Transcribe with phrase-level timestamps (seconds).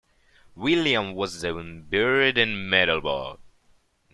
[0.55, 3.37] William was then buried in Middelburg.